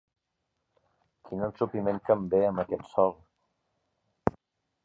Quin 1.29 1.43
ensopiment 1.47 2.01
que 2.09 2.15
em 2.15 2.25
ve, 2.31 2.41
amb 2.49 2.65
aquest 2.65 2.91
sol! 2.95 3.15